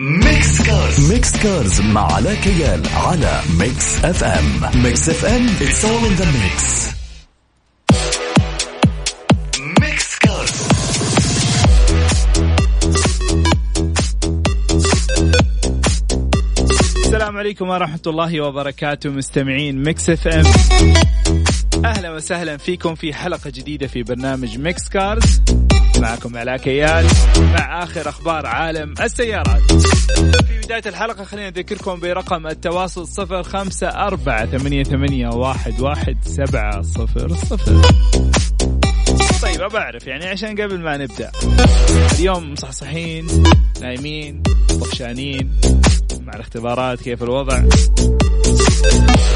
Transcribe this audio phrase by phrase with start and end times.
[0.00, 6.20] Mix Cars Mix Cars مع علاء كيال على Mix FM Mix FM it's all in
[6.20, 6.88] the mix.
[9.80, 10.52] Mix Cars
[17.04, 20.44] السلام عليكم ورحمة الله وبركاته مستمعين Mix FM
[21.84, 25.42] أهلا وسهلا فيكم في حلقة جديدة في برنامج Mix Cars
[25.98, 27.06] معكم علاء كيال
[27.36, 29.72] مع آخر أخبار عالم السيارات.
[30.46, 36.82] في بداية الحلقة خلينا نذكركم برقم التواصل صفر خمسة أربعة ثمانية, ثمانية واحد, واحد سبعة
[36.82, 37.82] صفر صفر.
[39.42, 41.30] طيب ابى أعرف يعني عشان قبل ما نبدأ.
[42.18, 43.26] اليوم مصحصحين
[43.80, 45.60] نايمين طفشانين
[46.20, 47.62] مع الاختبارات كيف الوضع؟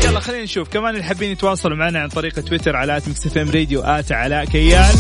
[0.05, 0.69] يلا خلينا نشوف.
[0.69, 4.95] كمان اللي حابين يتواصلوا معنا عن طريق تويتر على آت إم راديو آت علاء كيال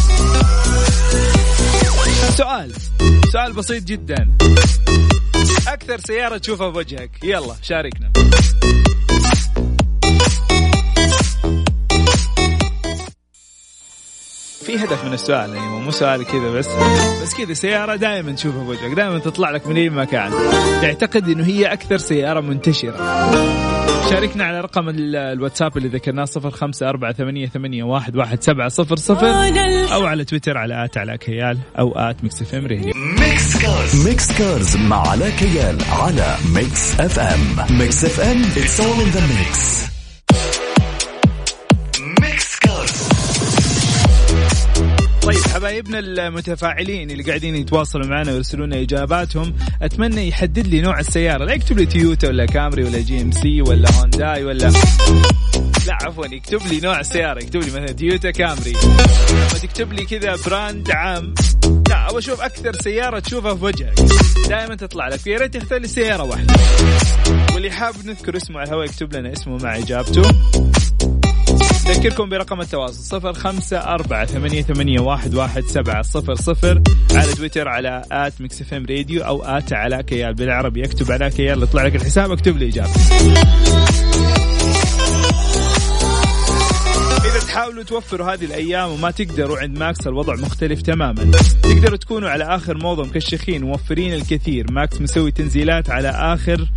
[2.32, 2.72] سؤال.
[3.32, 4.28] سؤال بسيط جدا.
[5.68, 8.12] أكثر سيارة تشوفها بوجهك يلا شاركنا.
[14.66, 16.68] في هدف من السؤال يعني مو سؤال كذا بس.
[17.22, 20.30] بس كذا سيارة دائما تشوفها بوجهك دائما تطلع لك من أي مكان.
[20.82, 23.71] تعتقد إنه هي أكثر سيارة منتشرة.
[24.10, 28.68] شاركنا على رقم ال- الواتساب اللي ذكرناه صفر خمسة أربعة ثمانية, ثمانية واحد, واحد سبعة
[28.68, 29.26] صفر صفر.
[29.94, 32.92] أو على تويتر على at علاء كيال أو at Mix FM Radio.
[33.20, 34.08] Mix Cars.
[34.08, 37.78] Mix Cars مع علاء كيال على Mix FM.
[37.78, 39.91] Mix FM it's all in the mix.
[45.22, 51.44] طيب حبايبنا المتفاعلين اللي قاعدين يتواصلوا معنا ويرسلوا لنا إجاباتهم أتمنى يحدد لي نوع السيارة.
[51.44, 54.72] لا يكتب لي تويوتا ولا كامري ولا GMC ولا هونداي ولا
[55.86, 57.42] لا عفوا يكتب لي نوع السيارة.
[57.42, 58.72] يكتب لي مثلا تويوتا كامري.
[59.62, 61.34] تكتب لي كذا brand عام.
[61.88, 63.94] لا أبغى أشوف أكثر سيارة تشوفها في وجهك.
[64.48, 65.26] دائما تطلع لك.
[65.26, 66.54] يا ريت تختار لي سيارة واحدة.
[67.54, 70.22] واللي حاب نذكر اسمه على الهواء يكتب لنا اسمه مع إجابته.
[71.92, 76.82] أذكركم برقم التواصل صفر خمسة أربعة ثمانية, ثمانية واحد, واحد سبعة صفر صفر
[77.12, 80.84] على تويتر على at Mix FM Radio أو at علاء كيال بالعربي.
[80.84, 82.90] اكتب علاء كيال يطلع لك الحساب اكتب لي إجابة
[87.24, 91.30] إذا تحاولوا توفروا هذه الأيام وما تقدروا عند Max الوضع مختلف تماما.
[91.62, 94.66] تقدروا تكونوا على آخر موضة مكشخين موفرين الكثير.
[94.72, 96.68] Max مسوي تنزيلات على آخر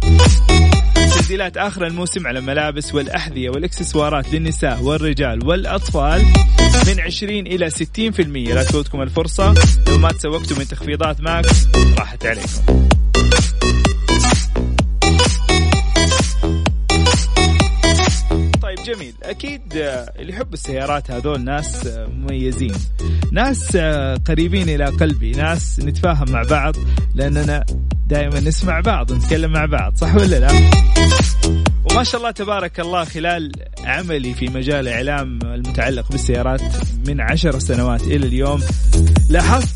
[0.96, 6.22] تنزيلات آخر الموسم على الملابس والأحذية والإكسسوارات للنساء والرجال والأطفال
[6.88, 9.54] من 20 إلى 60% لا تفوتكم الفرصة.
[9.88, 12.88] لو ما تسوقتوا من تخفيضات Max راحت عليكم.
[18.62, 19.14] طيب جميل.
[19.24, 22.74] أكيد آه، اللي يحب السيارات هذول ناس آه، مميزين.
[23.32, 26.76] ناس آه، قريبين إلى قلبي ناس نتفاهم مع بعض
[27.16, 27.66] لأننا
[28.08, 30.52] دائما نسمع بعض نتكلم مع بعض صح ولا لا؟
[31.92, 33.52] وما شاء الله تبارك الله خلال
[33.84, 36.62] عملي في مجال الاعلام المتعلق بالسيارات
[37.08, 38.62] من عشر سنوات إلى اليوم
[39.30, 39.76] لاحظت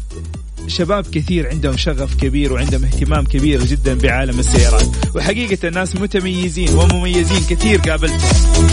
[0.68, 5.16] شباب كثير عندهم شغف كبير وعندهم اهتمام كبير جدا بعالم السيارات.
[5.16, 8.68] وحقيقة الناس متميزين ومميزين كثير قابلتهم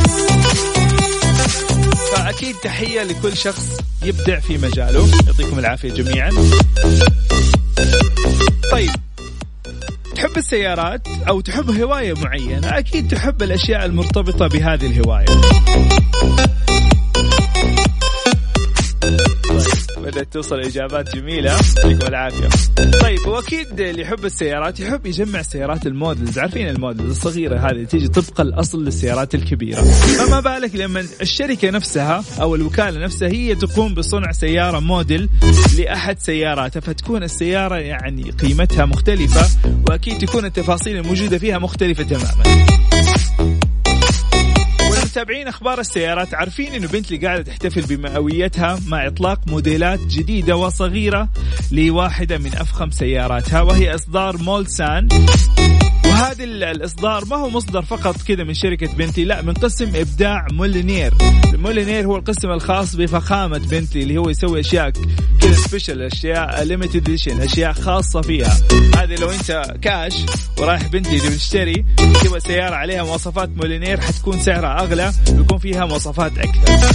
[2.12, 5.08] فأكيد تحية لكل شخص يبدع في مجاله.
[5.26, 6.30] يعطيكم العافية جميعا.
[8.72, 8.90] طيب
[10.16, 15.26] تحب السيارات أو تحب هواية معينة أكيد تحب الأشياء المرتبطة بهذه الهواية.
[20.16, 22.48] بدأت توصل إجابات جميلة يعطيكم العافية.
[23.02, 26.38] طيب وأكيد اللي يحب السيارات يحب يجمع سيارات ال models.
[26.38, 29.82] عارفين ال models الصغيرة هذه تيجي طبق الأصل للسيارات الكبيرة.
[29.82, 35.28] فما بالك لما الشركة نفسها أو الوكالة نفسها هي تقوم بصنع سيارة موديل
[35.78, 39.48] لأحد سياراتها فتكون السيارة يعني قيمتها مختلفة
[39.88, 42.66] وأكيد تكون التفاصيل الموجودة فيها مختلفة تماما.
[45.16, 46.34] والمتابعين أخبار السيارات.
[46.34, 51.28] عارفين إنه بنتلي قاعدة تحتفل بمئويتها مع إطلاق موديلات جديدة وصغيرة
[51.72, 55.08] لواحدة من أفخم سياراتها وهي إصدار مولسان.
[56.16, 60.46] وهذا ال- الإصدار ما هو مصدر فقط كذا من شركة بنتلي لا من قسم إبداع
[60.52, 61.14] مولينير.
[61.52, 64.90] Mulliner هو القسم الخاص بفخامة بنتلي اللي هو يسوي أشياء
[65.40, 68.56] كذا special أشياء limited edition أشياء خاصة فيها.
[68.96, 70.14] هذه لو أنت كاش
[70.58, 71.84] ورايح بنتلي تبي تشتري
[72.24, 76.92] تبغى سيارة عليها مواصفات Mulliner حتكون سعرها أغلى ويكون فيها مواصفات أكثر.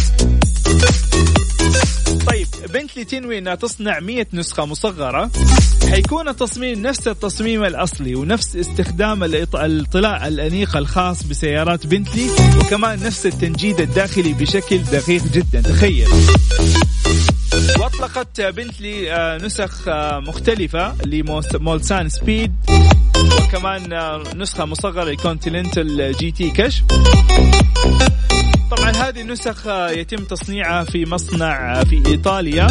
[2.69, 5.31] بنتلي تنوي إنها تصنع 100 نسخة مصغرة.
[5.89, 12.27] حيكون التصميم نفس التصميم الأصلي ونفس استخدام الطلاء الأنيق الخاص بسيارات بنتلي
[12.59, 15.61] وكمان نفس التنجيد الداخلي بشكل دقيق جدا.
[15.61, 16.07] تخيل.
[17.79, 22.53] وأطلقت بنتلي آه، نسخ آه، مختلفة ل Mulsanne Speed
[23.51, 26.83] كمان آه، نسخة مصغرة ل Continental GT كشف.
[28.77, 32.67] طبعا هذه النسخ يتم تصنيعها في مصنع في إيطاليا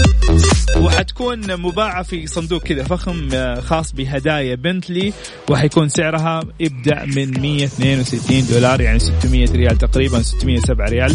[0.76, 3.29] وحتكون مباعة في صندوق كذا فخم
[3.61, 5.12] خاص بهدايا بنتلي
[5.50, 11.14] وحيكون سعرها يبدا من 162 دولار يعني 600 ريال تقريبا 607 ريال.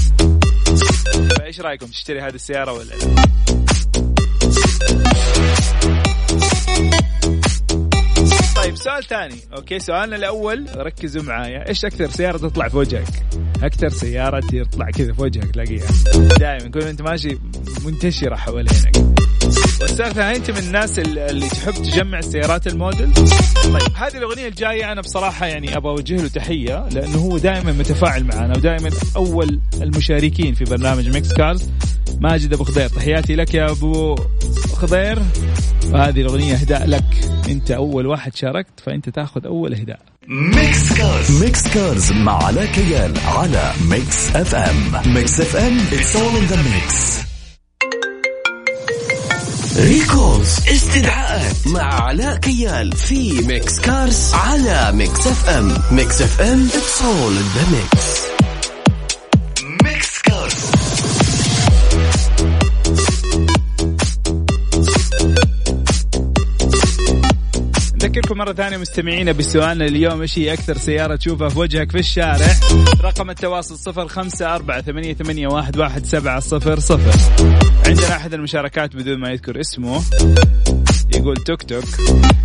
[1.39, 3.15] فإيش رأيكم؟ تشتري هذه السيارة ولا لا؟
[8.55, 9.35] طيب سؤال ثاني.
[9.57, 11.69] أوكي سؤالنا الأول ركزوا معايا.
[11.69, 13.25] إيش أكثر سيارة تطلع في وجهك؟
[13.63, 15.87] أكثر سيارة تطلع كذا في وجهك تلاقيها.
[16.39, 17.37] دائما كل أنت ماشي
[17.85, 18.95] منتشرة حوالينك.
[19.81, 23.13] والسؤال الثاني أنت من الناس اللي تحب تجمع السيارات الموديل؟
[23.63, 28.23] طيب هذه الأغنية الجاية أنا بصراحة يعني أبغى أوجه له تحية لأنه هو دائما متفاعل
[28.23, 31.69] معنا ودائما أول المشاركين في برنامج Mix Cars.
[32.19, 34.15] ماجد أبو خضير تحياتي لك يا أبو
[34.73, 35.19] خضير.
[35.91, 37.29] وهذه الأغنية اهداء لك.
[37.49, 43.13] أنت أول واحد شاركت فأنت تأخذ أول اهداء Mix Cars Mix Cars مع علاء كيال
[43.25, 47.17] على Mix FM Mix FM it's all in the mix
[49.77, 57.33] Recalls استدعاءات مع علاء كيال في Mix Cars على Mix FM Mix FM it's all
[57.37, 58.34] in the mix
[68.25, 72.47] نذكركم مرة ثانية مستمعينا بسؤالنا اليوم إيش هي أكثر سيارة تشوفها في وجهك في الشارع؟
[73.01, 77.43] رقم التواصل صفر خمسة أربعة ثمانية, ثمانية واحد, واحد سبعة صفر صفر.
[77.87, 80.01] عندنا أحد المشاركات بدون ما يذكر اسمه.
[81.15, 81.83] يقول توك توك.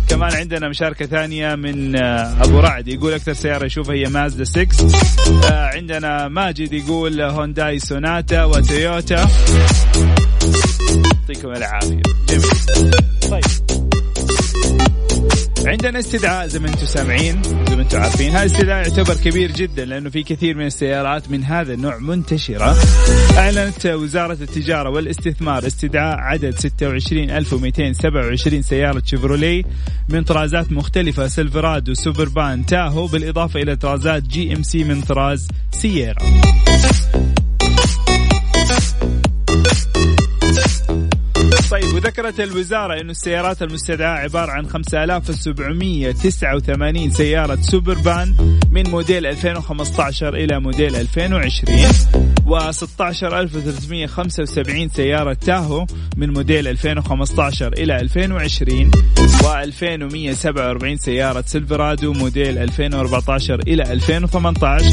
[0.07, 2.87] كمان عندنا مشاركة ثانية من آه، أبو رعد.
[2.87, 4.67] يقول أكثر سيارة يشوفها هي مازدا 6
[5.43, 9.27] آه، عندنا ماجد يقول هونداي سوناتا وتويوتا.
[11.29, 12.01] يعطيكم العافية.
[12.29, 12.91] جميل.
[13.31, 13.81] طيب.
[15.65, 18.31] عندنا استدعاء زي ما أنتم سامعين زي ما أنتم عارفين.
[18.31, 22.75] هذا الاستدعاء يعتبر كبير جدا لأنه في كثير من السيارات من هذا النوع منتشرة.
[23.37, 29.63] أعلنت وزارة التجارة والاستثمار استدعاء عدد 26227 سيارة شيفروليه
[30.09, 36.15] من طرازات مختلفة سيلفرادو سوبربان تاهو بالإضافة إلى طرازات جي إم سي من طراز سييرا.
[42.03, 48.35] وذكرت الوزارة أن السيارات المستدعاة عبارة عن 5789 سيارة سوبربان
[48.71, 55.85] من موديل 2015 إلى موديل 2020 و 16375 سيارة تاهو
[56.17, 58.91] من موديل 2015 إلى 2020
[59.43, 64.85] و 2147 سيارة سيلفرادو موديل 2014 إلى 2018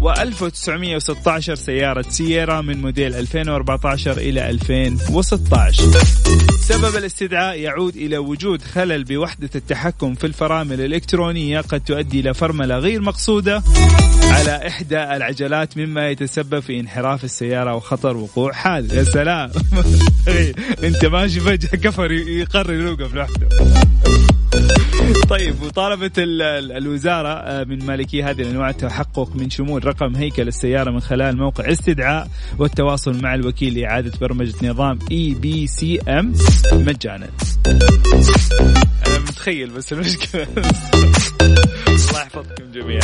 [0.00, 5.82] و 1916 سيارة سييرا من موديل 2014 إلى 2016
[6.60, 12.78] سبب الاستدعاء يعود إلى وجود خلل بوحدة التحكم في الفرامل الإلكترونية قد تؤدي إلى فرملة
[12.78, 13.62] غير مقصودة
[14.24, 18.94] على إحدى العجلات مما يتسبب في انحراف السيارة وخطر وقوع حادث.
[18.94, 19.50] يا سلام.
[20.84, 23.48] أنت ماشي فجأة كفر يقرر يوقف لوحده
[25.28, 31.00] طيب وطالبت الوزارة آه، من مالكي هذه الأنواع التحقق من شمول رقم هيكل السيارة من
[31.00, 32.28] خلال موقع استدعاء
[32.58, 36.32] والتواصل مع الوكيل لإعادة برمجة نظام EBCM
[36.72, 37.28] مجانا.
[39.06, 40.42] أنا متخيل بس المشكلة.
[41.88, 43.00] الله يحفظكم جميعا.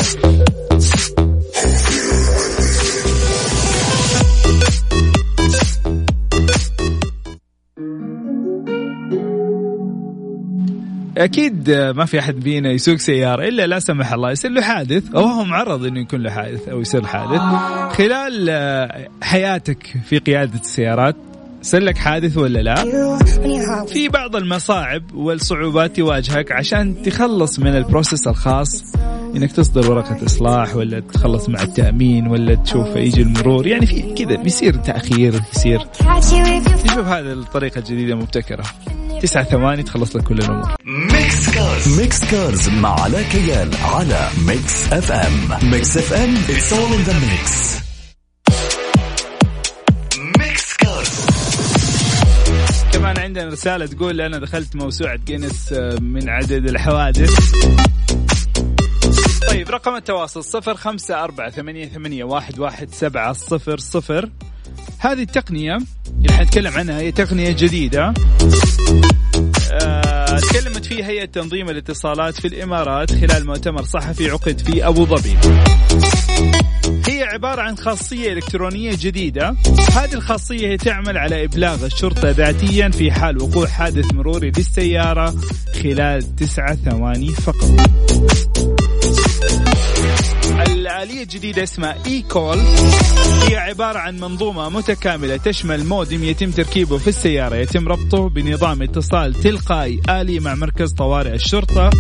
[11.24, 15.20] أكيد ما في أحد فينا يسوق سيارة إلا لا سمح الله يصير له حادث أو
[15.20, 17.40] هو معرض إنه يكون له حادث أو يصير حادث.
[17.96, 21.16] خلال آه، حياتك في قيادة السيارات
[21.62, 22.74] صار لك حادث ولا لا؟
[23.86, 28.84] في بعض المصاعب والصعوبات تواجهك عشان تخلص من ال process الخاص
[29.36, 34.36] إنك تصدر ورقة إصلاح ولا تخلص مع التأمين ولا تشوف يجي المرور يعني في كذا
[34.36, 35.80] بيصير تأخير يصير
[36.84, 38.64] تشوف هذه الطريقة الجديدة مبتكرة.
[39.20, 40.74] تسعة ثواني تخلص لك كل الأمور.
[40.85, 42.00] Mix Cars.
[42.00, 45.70] Mix Cars مع علاء كيال على Mix FM.
[45.70, 47.76] Mix FM it's all in the mix
[50.38, 51.11] Mix Cars.
[52.92, 57.54] كمان عندنا رسالة تقول أنا دخلت موسوعة جينيس آه، من عدد الحوادث.
[59.48, 64.28] طيب رقم التواصل صفر خمسة أربعة ثمانية, ثمانية واحد, واحد سبعة صفر صفر.
[64.99, 65.78] هذه التقنية
[66.16, 68.14] اللي حنتكلم عنها هي تقنية جديدة.
[69.72, 75.37] آه تكلمت فيه هيئة تنظيم الاتصالات في الإمارات خلال مؤتمر صحفي عقد في أبو ظبي.
[77.06, 79.56] هي عبارة عن خاصية إلكترونية جديدة.
[79.92, 85.34] هذه الخاصية هي تعمل على إبلاغ الشرطة ذاتيا في حال وقوع حادث مروري للسيارة
[85.82, 87.90] خلال تسعة ثواني فقط.
[90.90, 92.59] الآلية الجديدة اسمها اي كول
[93.49, 99.35] هي عبارة عن منظومة متكاملة تشمل مودم يتم تركيبه في السيارة يتم ربطه بنظام اتصال
[99.35, 101.90] تلقائي آلي مع مركز طوارئ الشرطة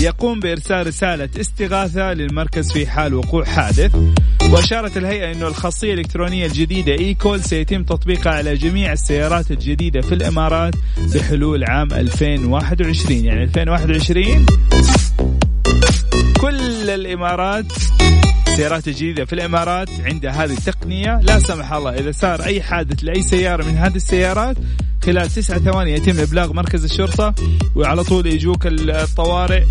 [0.00, 3.94] يقوم بإرسال رسالة استغاثة للمركز في حال وقوع حادث.
[4.50, 10.14] وأشارت الهيئة أنه الخاصية الإلكترونية الجديدة اي كول سيتم تطبيقها على جميع السيارات الجديدة في
[10.14, 10.74] الإمارات
[11.14, 14.46] بحلول عام 2021 يعني 2021
[16.40, 17.66] كل الإمارات
[18.56, 23.22] السيارات الجديدة في الإمارات عندها هذه التقنية لا سمح الله إذا صار أي حادث لأي
[23.22, 24.56] سيارة من هذه السيارات
[25.04, 27.34] خلال تسعة ثواني يتم إبلاغ مركز الشرطة
[27.74, 29.64] وعلى طول يجوك الطوارئ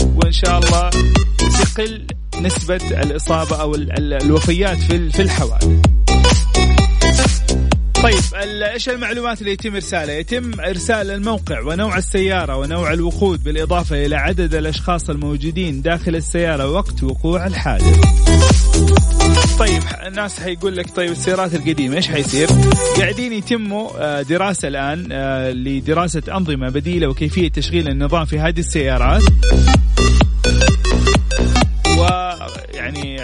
[0.00, 0.90] وإن شاء الله
[1.38, 2.06] تقل
[2.40, 5.86] نسبة الإصابة أو الوفيات في الحوادث.
[8.06, 8.22] طيب
[8.62, 14.54] إيش المعلومات اللي يتم إرسالها؟ يتم إرسال الموقع ونوع السيارة ونوع الوقود بالإضافة إلى عدد
[14.54, 17.98] الأشخاص الموجودين داخل السيارة وقت وقوع الحادث.
[19.58, 22.48] طيب الناس حيقول لك طيب السيارات القديمة إيش حيصير؟
[22.98, 29.22] قاعدين يتموا آه، دراسة الآن آه، لدراسة أنظمة بديلة وكيفية تشغيل النظام في هذه السيارات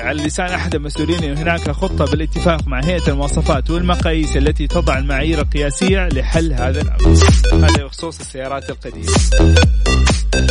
[0.02, 6.08] على لسان أحد المسؤولين هناك خطة بالاتفاق مع هيئة المواصفات والمقاييس التي تضع المعايير القياسية
[6.08, 7.16] لحل هذا الأمر.
[7.52, 9.12] هذا بخصوص السيارات القديمة.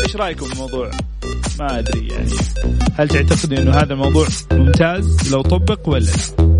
[0.03, 0.91] إيش رأيكم بالموضوع؟
[1.59, 2.31] ما أدري يعني
[2.95, 6.50] هل تعتقد إنه هذا الموضوع ممتاز لو طبق ولا لا؟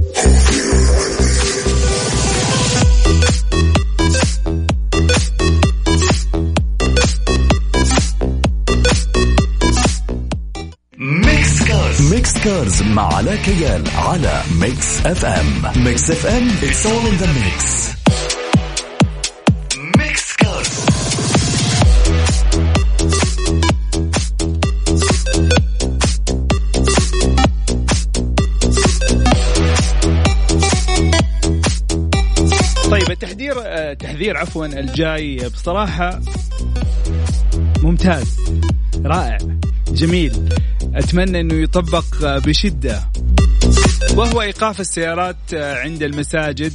[12.44, 15.46] Cars مع علاء كيال على Mix FM.
[15.84, 17.88] Mix FM all in the mix.
[19.98, 20.36] Mix
[32.92, 33.54] طيب التحذير
[33.94, 36.22] تحذير عفوا الجاي بصراحة
[37.84, 38.38] ممتاز
[39.06, 39.38] رائع
[39.92, 40.50] جميل.
[40.96, 43.10] أتمنى إنه يطبق بشدة.
[44.16, 46.74] وهو إيقاف السيارات عند المساجد.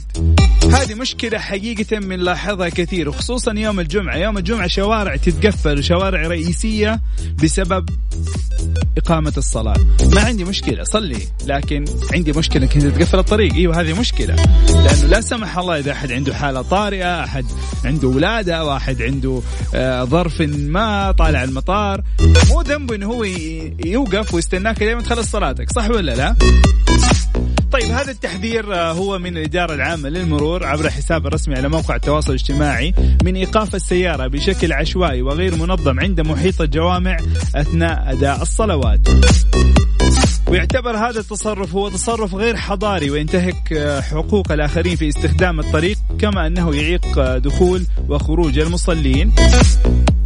[0.73, 4.17] هذه مشكلة حقيقة بنلاحظها كثير وخصوصا يوم الجمعة.
[4.17, 7.01] يوم الجمعة شوارع تتقفل وشوارع رئيسية
[7.43, 7.89] بسبب
[8.99, 9.77] إقامة الصلاة.
[10.13, 11.19] ما عندي مشكلة صلي.
[11.47, 11.85] لكن
[12.15, 13.55] عندي مشكلة انك تقفل الطريق.
[13.55, 14.37] إيوه هذه مشكلة.
[14.69, 17.45] لأنه لا سمح الله إذا أحد عنده حالة طارئة أحد
[17.85, 19.41] عنده ولادة واحد عنده
[19.75, 22.03] آه، ظرف ما طالع المطار.
[22.49, 23.25] مو ذنبه انه هو
[23.85, 26.37] يوقف ويستناك لين تخلص صلاتك صح ولا لا؟
[27.73, 32.31] طيب هذا التحذير آه، هو من الإدارة العامة للمرور عبر الحساب الرسمي على موقع التواصل
[32.31, 32.95] الاجتماعي
[33.25, 37.17] من إيقاف السيارة بشكل عشوائي وغير منظم عند محيط الجوامع
[37.55, 39.01] أثناء أداء الصلوات.
[40.49, 46.47] ويعتبر هذا التصرف هو تصرف غير حضاري وينتهك آه، حقوق الآخرين في استخدام الطريق كما
[46.47, 49.33] أنه يعيق آه، دخول وخروج المصلين.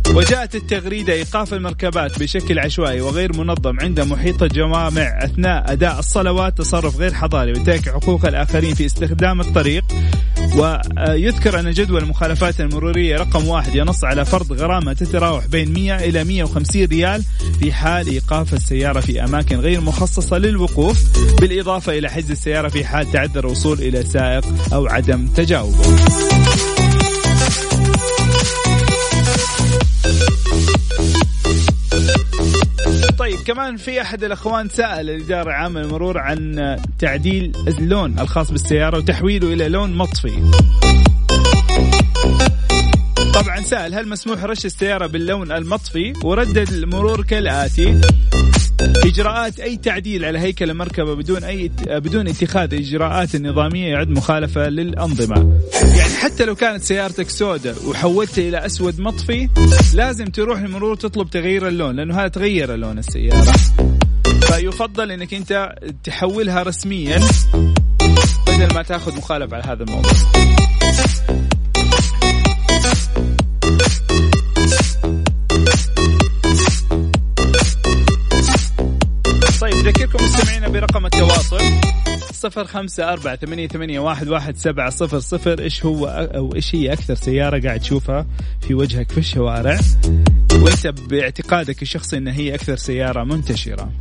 [0.08, 6.96] وجاءت التغريدة إيقاف المركبات بشكل عشوائي وغير منظم عند محيط الجوامع أثناء أداء الصلوات تصرف
[6.96, 9.84] غير حضاري وينتهك حقوق الآخرين في استخدام الطريق.
[10.56, 16.24] ويذكر أن جدول المخالفات المرورية رقم واحد ينص على فرض غرامة تتراوح بين 100 إلى
[16.24, 17.22] 150 ريال
[17.60, 21.04] في حال إيقاف السيارة في أماكن غير مخصصة للوقوف
[21.40, 25.96] بالإضافة إلى حجز السيارة في حال تعذر الوصول إلى سائق أو عدم تجاوبه.
[33.30, 39.52] طيب كمان في أحد الأخوان سأل الإدارة العامة للمرور عن تعديل اللون الخاص بالسيارة وتحويله
[39.52, 40.32] إلى لون مطفي.
[43.34, 48.00] طبعا سأل هل مسموح رش السيارة باللون المطفي؟ وردد المرور كالآتي.
[48.80, 55.60] إجراءات أي تعديل على هيكل المركبة بدون أي بدون اتخاذ إجراءات نظامية يعد مخالفة للأنظمة.
[55.82, 59.48] يعني حتى لو كانت سيارتك سوداء وحولتها إلى أسود مطفي
[59.94, 63.52] لازم تروح المرور تطلب تغيير اللون لأنه هذا تغير لون السيارة.
[64.40, 65.72] فيفضل أنك أنت
[66.04, 67.20] تحولها رسميا
[68.46, 70.12] بدل ما تأخذ مخالفة على هذا الموضوع.
[82.40, 85.60] صفر خمسة أربعة ثمانية, ثمانية واحد, واحد سبعة صفر صفر.
[85.60, 88.26] إيش هو أو إيش هي أكثر سيارة قاعد تشوفها
[88.60, 89.78] في وجهك في الشوارع؟
[90.52, 93.92] وأنت باعتقادك الشخصي أن هي أكثر سيارة منتشرة.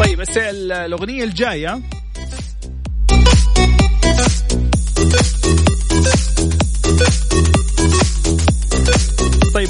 [0.00, 1.80] طيب الأغنية الجاية.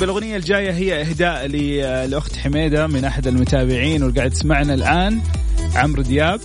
[0.04, 1.46] الأغنية الجاية هي إهداء
[2.06, 5.20] لأخت حميدة من أحد المتابعين وقاعد تسمعنا الآن
[5.75, 6.40] عمرو دياب.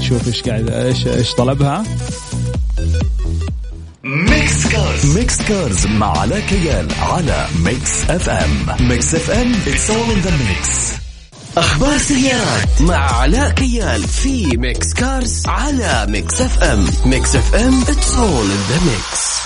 [0.00, 1.84] شوف إيش قاعد إيش إيش طلبها.
[4.04, 10.20] Mix Cars Mix Cars مع علاء كيال على Mix FM Mix FM it's all in
[10.20, 10.92] the mix
[11.56, 18.44] أخبار سيارات مع علاء كيال في Mix Cars على Mix FM Mix FM it's all
[18.44, 19.45] in the mix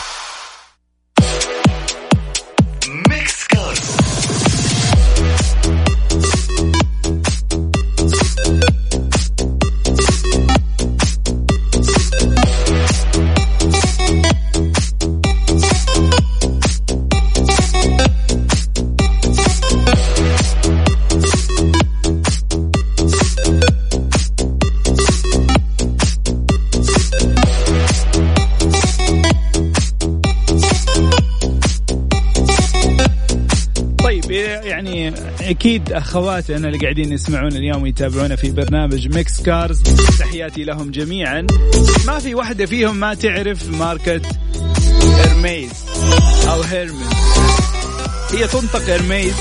[35.60, 39.82] أكيد اخواتنا اللي قاعدين يسمعون اليوم ويتابعونا في برنامج Mix Cars
[40.18, 41.46] تحياتي لهم جميعا.
[42.06, 44.20] ما في واحدة فيهم ما تعرف ماركة
[45.02, 45.70] هيرميز
[46.48, 47.06] أو هيرميس
[48.32, 49.34] هي تنطق هيرميز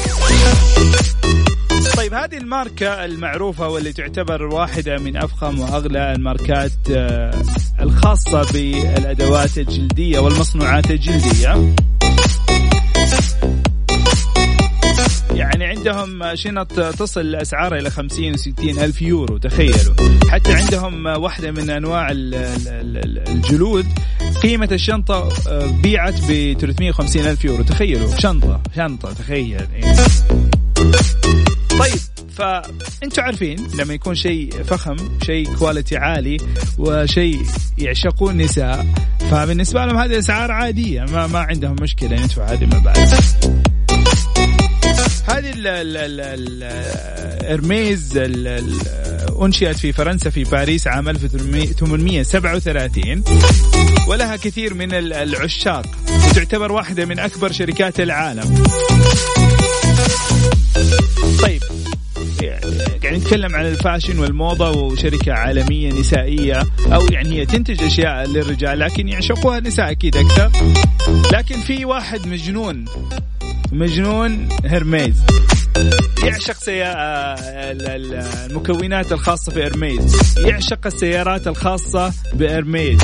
[1.98, 7.42] طيب هذه الماركة المعروفة واللي تعتبر واحدة من أفخم وأغلى الماركات آه،
[7.82, 11.76] الخاصة بالأدوات الجلدية والمصنوعات الجلدية.
[15.80, 19.96] عندهم شنط تصل أسعارها إلى 50 و 60 ألف يورو تخيلوا.
[20.30, 23.86] حتى عندهم واحدة من أنواع الجلود
[24.44, 27.64] قيمة الشنطة آه، بيعت ب 350 ألف يورو.
[27.64, 29.96] تخيلوا شنطة شنطة تخيل إيه.
[31.80, 32.00] طيب
[32.38, 36.38] فانتم عارفين لما يكون شيء فخم شيء كواليتي عالي
[36.78, 37.42] وشيء
[37.78, 38.86] يعشقون النساء
[39.32, 43.69] فبالنسبة لهم هذه أسعار عادية ما ما عندهم مشكلة يدفع هذه المبالغ
[45.32, 45.54] هذه
[47.46, 48.18] الإرميز
[49.42, 53.24] أنشئت في فرنسا في باريس عام 1837
[54.08, 55.86] ولها كثير من العشاق.
[56.30, 58.64] وتعتبر واحدة من أكبر شركات العالم.
[61.42, 61.64] طيب.
[63.04, 66.64] يعني نتكلم عن الفاشن والموضة وشركة عالمية نسائية.
[66.94, 70.52] أو يعني هي تنتج أشياء للرجال لكن يعشقوها النساء أكيد أكثر.
[71.34, 72.86] لكن في واحد مجنون.
[73.72, 75.16] مجنون هرميز.
[76.24, 76.58] يعشق
[78.50, 83.00] المكونات الخاصة في إرميز يعشق السيارات الخاصة بإرميز.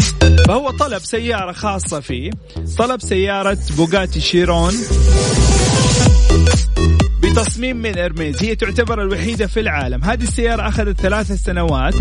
[0.47, 2.32] فهو طلب سيارة خاصة فيه.
[2.78, 4.73] طلب سيارة بوغاتي شيرون.
[7.23, 8.43] بتصميم من إرميز.
[8.43, 10.04] هي تعتبر الوحيدة في العالم.
[10.04, 11.95] هذه السيارة أخذت ثلاث سنوات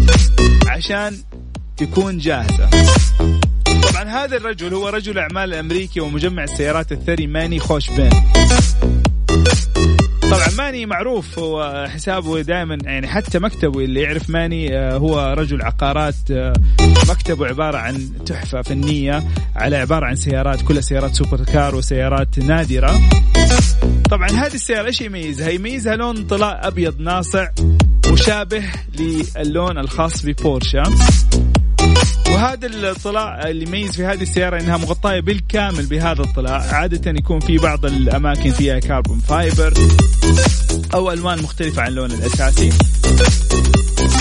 [0.67, 1.17] عشان
[1.77, 2.71] تكون جاهزة.
[3.91, 8.11] طبعا هذا الرجل هو رجل أعمال أمريكي ومجمع السيارات الثري ماني خوشبين
[10.23, 15.63] طبعا ماني معروف هو حسابه دائما يعني حتى مكتبه اللي يعرف ماني آه، هو رجل
[15.63, 16.53] عقارات آه،
[17.09, 19.25] مكتبه عبارة عن تحفة فنية
[19.57, 23.01] على عبارة عن سيارات كلها سيارات super car وسيارات نادرة.
[24.11, 27.49] طبعا هذه السيارة إيش يميزها؟ يميزها لون طلاء أبيض ناصع
[28.13, 28.63] مشابه
[28.99, 30.83] للون الخاص ببورشا
[32.35, 36.75] وهذا الطلاء اللي يميز في هذه السيارة إنها مغطاية بالكامل بهذا الطلاء.
[36.75, 39.75] عادة يكون في بعض الأماكن فيها carbon fiber
[40.95, 42.73] أو ألوان مختلفة عن اللون الأساسي.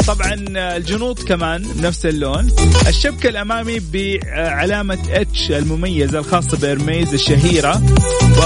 [0.08, 2.52] طبعا الجنوط كمان نفس اللون.
[2.88, 7.82] الشبكة الأمامي بعلامة H المميزة الخاصة بهيرميز الشهيرة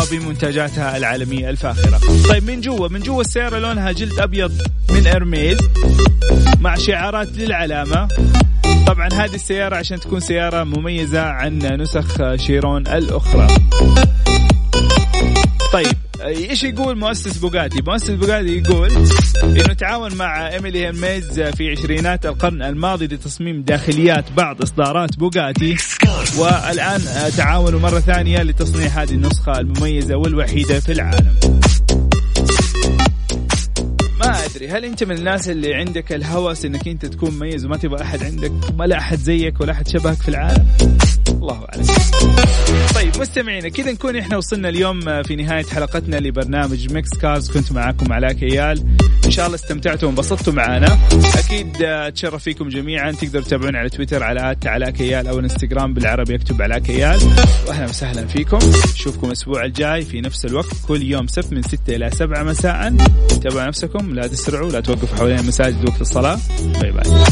[0.02, 2.00] وبمنتجاتها العالمية الفاخرة.
[2.30, 5.58] طيب من جوا؟ من جوا السيارة لونها جلد أبيض من إرميز
[6.60, 8.08] مع شعارات للعلامة.
[8.88, 13.48] طبعا هذه السيارة عشان تكون سيارة مميزة عن نسخ شيرون الأخرى
[15.74, 18.92] طيب إيش يقول مؤسس بوغاتي؟ مؤسس بوغاتي يقول
[19.44, 25.76] إنه تعاون مع إيميلي هيرميز في عشرينات القرن الماضي لتصميم داخليات بعض إصدارات بوغاتي
[26.38, 27.02] والآن
[27.38, 31.60] تعاونوا مرة ثانية لتصنيع هذه النسخة المميزة والوحيدة في العالم.
[34.58, 38.24] أدري هل أنت من الناس اللي عندك الهوس إنك أنت تكون مميز وما تبغى أحد
[38.24, 40.68] عندك ولا أحد زيك ولا أحد شبهك في العالم؟
[41.30, 41.86] الله أعلم.
[42.96, 48.14] طيب مستمعينا كذا نكون إحنا وصلنا اليوم في نهاية حلقتنا لبرنامج Mix Cars كنت معاكم
[48.14, 48.84] علاء كيال
[49.28, 51.00] إن شاء الله استمتعتوا وانبسطتوا معنا
[51.38, 53.12] أكيد اتشرف فيكم جميعا.
[53.12, 57.20] تقدروا تتابعون على تويتر على علاء كيال أو الانستغرام بالعربي يكتب علاء كيال.
[57.68, 58.60] واهلا وسهلا فيكم.
[58.94, 62.96] نشوفكم الأسبوع الجاي في نفس الوقت كل يوم سبت من 6 إلى 7 مساء.
[63.44, 66.40] تابعوا نفسكم لا تسرعوا لا توقفوا حوالين المساجد وقت الصلاة.
[66.82, 67.24] باي باي.